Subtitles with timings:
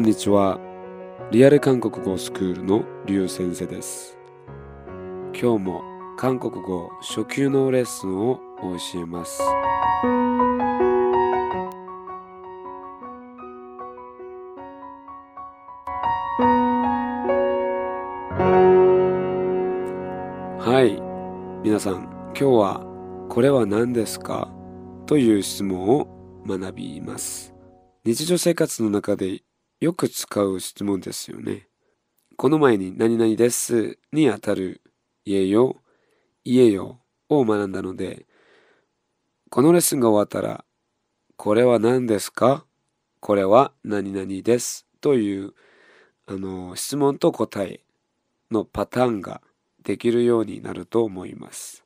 [0.00, 0.58] こんにちは。
[1.30, 4.16] リアル韓国語スクールのリュウ先生です。
[5.38, 5.82] 今日も
[6.16, 9.42] 韓国語初級のレッスンを教えます。
[20.62, 20.98] はい。
[21.62, 24.50] 皆さん、今日はこれは何ですか？
[25.04, 27.54] という質問を学びます。
[28.06, 29.42] 日常生活の中で
[29.80, 31.66] よく使う質問ですよね。
[32.36, 34.82] この前に何々ですにあたる
[35.24, 35.76] 家よ、
[36.44, 38.26] 家よを学んだので、
[39.48, 40.66] このレッスンが終わったら、
[41.36, 42.66] これは何ですか？
[43.20, 44.86] これは何々です？
[45.00, 45.54] という
[46.26, 47.80] あの質問と答え
[48.50, 49.40] のパターンが
[49.82, 51.84] できるようになると思います。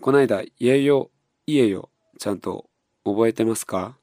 [0.00, 1.10] この間、家よ、
[1.48, 2.70] 家よ、ちゃんと
[3.04, 3.96] 覚えてますか？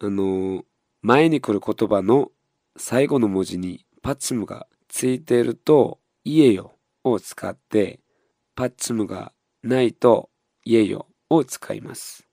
[0.00, 0.64] あの、
[1.02, 2.30] 前に来る言葉の
[2.76, 6.72] 最後の文字にパッチムがついていると、家よ
[7.04, 8.00] を使って、
[8.54, 10.30] パッチムがないと、
[10.64, 12.26] 家よを使います。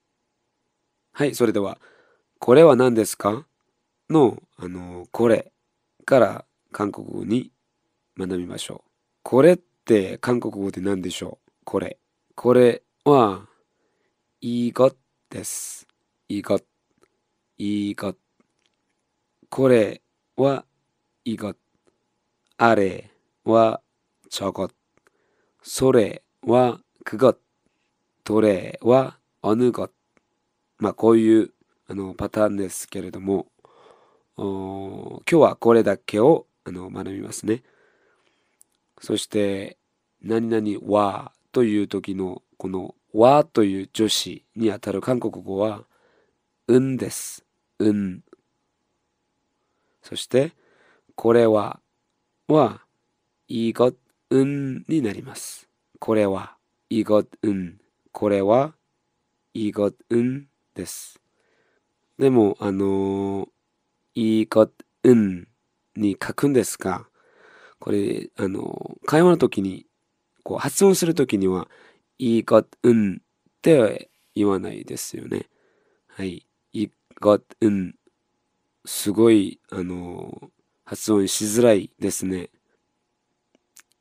[1.14, 1.78] はい、それでは、
[2.40, 3.46] これは何ですか？
[4.10, 5.52] の、あの、これ
[6.06, 7.52] から韓国語に
[8.18, 8.90] 学びましょう。
[9.24, 11.52] これって韓国語で何でしょう？
[11.66, 12.00] これ。
[12.36, 13.48] これは、
[14.40, 14.96] い것
[15.30, 15.88] です。
[16.30, 16.71] い 것。
[17.64, 18.20] いいこと。
[19.52, 20.02] これ
[20.36, 20.66] は
[21.26, 21.60] いいこと。
[22.58, 23.12] あれ
[23.46, 23.82] は
[24.32, 24.70] ちょこっ。
[25.62, 27.40] それはくごト。
[28.24, 29.92] どれはおぬごっ。
[30.80, 31.52] まあ、こういう
[31.88, 33.46] あのパターンですけれども、
[34.38, 37.62] 今日はこれだけをあの学びますね。
[39.00, 39.78] そして、
[40.24, 45.84] 何々はという時のこのはという助詞にあたる韓国語は、
[46.68, 47.46] うんです。
[47.82, 48.24] 運。
[50.02, 50.54] そして、
[51.16, 51.80] これは、
[52.48, 52.82] は、
[53.48, 53.98] いいこご
[54.30, 55.68] 運になります。
[56.00, 56.56] これは、
[56.90, 57.80] いいこご運。
[58.12, 58.74] これは、
[59.54, 61.20] いいこご運です。
[62.18, 63.50] でも、あの
[64.16, 64.72] いいこご
[65.04, 65.48] 運
[65.96, 67.08] に書くんですが、
[67.80, 69.88] これ、あの会話の時に、
[70.44, 71.68] こう発音する時には、
[72.20, 73.24] いいこご運っ
[73.62, 75.50] て言わないですよね。
[76.08, 76.46] はい。
[76.74, 76.90] い
[77.22, 77.96] が、うん、
[78.84, 80.52] すごい、あの、
[80.84, 82.50] 発音しづらいですね。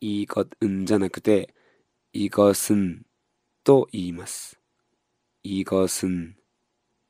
[0.01, 1.55] いいか、うんじゃなくて、
[2.15, 3.03] いいかすん
[3.63, 4.59] と言います。
[5.43, 6.35] いいかすん。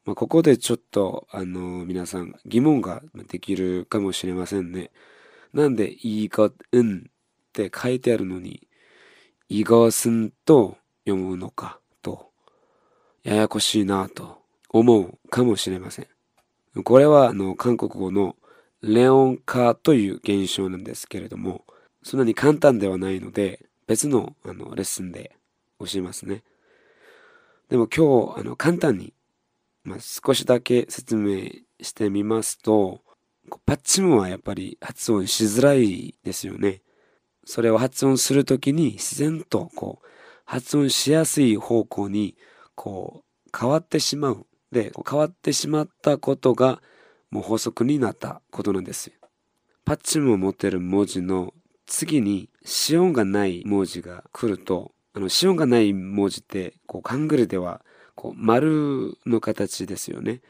[0.04, 4.91] まあ、ここでちょっと、あの、皆さん疑問ができるかもしれませんね。
[5.53, 8.69] なんで、いいか、うんって書いてあるのに、
[9.48, 12.32] いがすんと読むのかと、
[13.22, 14.29] ややこしいなと
[14.70, 16.82] 思うかもしれません。
[16.84, 18.36] これは、あの、韓国語の
[18.82, 21.64] レオン化という現象なんですけれども、
[22.03, 25.36] そんなに簡単ではないので、別のあのレッスンで
[25.78, 26.42] 教えますね。
[27.69, 29.12] でも今日、あの、簡単に
[29.84, 33.00] まあ、少しだけ説明してみますと、
[33.64, 36.82] パッチムはやっぱり発音しづらいですよね。
[37.44, 40.06] それを発音するときに自然とこう
[40.44, 42.36] 発音しやすい方向に
[42.75, 44.47] こう変わってしまう。
[44.72, 46.82] で、変わってしまったことが
[47.31, 49.14] もう法則になったことなんですよ。
[49.84, 51.54] パッチムを持っている文字の
[51.86, 57.82] 次に子音がない文字が来ると、あの子音がない文字ってこうカングルでは
[58.14, 60.41] こう丸の形ですよね。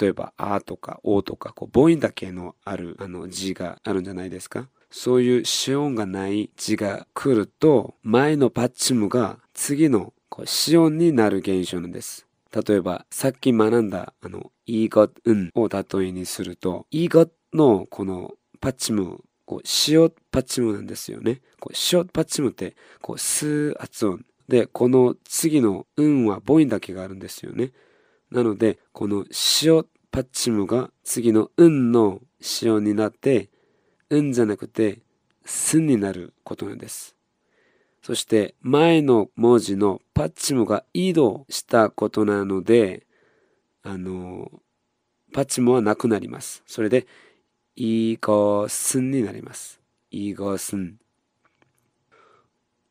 [0.00, 4.68] 例えば、あとかおとか、こう母音だけのあるあの字があるんじゃないですか。
[4.90, 12.27] そういう子音がない字が来ると、前のパッチムが次のこう子音になる現象なんです。
[12.52, 21.40] 例えば、さっき学んだ、あの、い것んを例えにすると、い것のこのパッチム、こう、塩パッチムなんですよね。
[21.60, 24.24] こう塩パッチムって、こう、スー発音。
[24.48, 27.72] で、この次の運は母音だけがあるんですよね。
[28.30, 29.26] なので、この
[29.62, 32.20] 塩パッチムが次の運の
[32.62, 33.50] 塩になって、
[34.08, 35.02] 運じゃなくて、
[35.44, 37.17] すになることなんです。
[38.02, 43.06] そして前の文字のパッチムが移動したことなので、
[43.82, 44.50] あの、
[45.32, 46.62] パッチムはなくなります。
[46.66, 47.06] それで、
[47.76, 49.80] イーゴースンになります。
[50.10, 50.98] イーゴースン。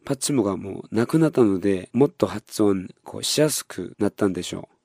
[0.05, 4.75] パッチムがもうなくなったので、もっと発音こうしやすくなったんでしょう。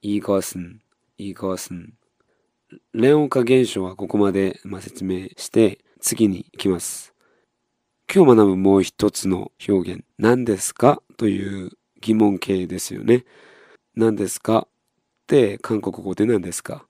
[0.00, 0.80] イーゴースン、
[1.18, 1.92] イーゴースン。
[2.94, 7.15] レオン化現象はここまで、まあ、説明して、次に行きます。
[8.08, 11.02] 今日学ぶもう一つの表現、何ですか？
[11.16, 13.24] という疑問形ですよね。
[13.96, 14.68] 何ですか？
[14.68, 14.68] っ
[15.26, 16.86] て韓国語で何ですか？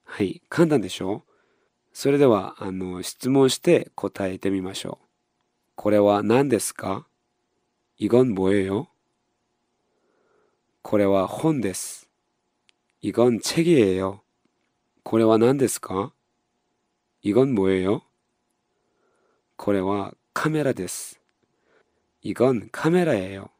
[0.05, 1.25] はい、簡単でしょ？
[1.26, 1.26] う
[1.96, 5.06] それでは、あの、質問して答えてみましょう。
[5.74, 7.06] これは何ですか
[7.98, 8.88] 이건뭐예 요？
[10.82, 12.08] これは本です。
[13.02, 14.22] 이건책이에 요。
[15.02, 16.12] これは何ですか
[17.22, 18.02] 이건뭐예 요？
[19.56, 21.20] これはカメラです。
[22.22, 23.50] 이건카메라예 요。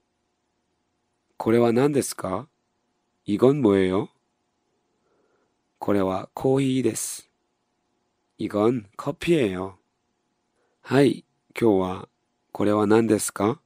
[1.37, 2.49] これは何ですか
[3.27, 4.09] 이건뭐예 요？
[5.79, 7.26] これはコーヒーです。
[8.39, 9.75] 이건커피예 요。
[10.83, 11.25] はい、
[11.59, 12.09] 今日は
[12.53, 13.61] これは何ですか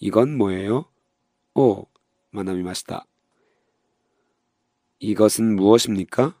[0.00, 0.86] 이건뭐예 요？
[1.54, 1.88] を
[2.32, 3.06] 学びました。
[5.00, 6.34] 이것은무엇입니까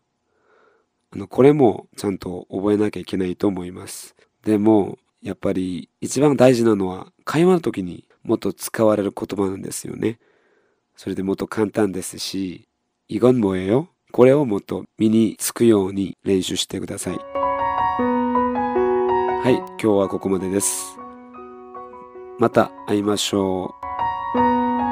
[1.10, 4.14] あの、これもちゃんと覚えなきゃいけないと思います。
[4.44, 10.18] でも、やっぱり一番大事なのは会話の時にもっと使われる言葉なんですよね。
[10.96, 12.68] それでもっと簡単ですし、
[13.08, 13.88] 이건뭐예 요？
[14.12, 17.37] これをもっと身につくように練習してください。
[19.41, 20.99] はい、今日はここまでです。
[22.39, 23.73] また会いましょ
[24.35, 24.88] う。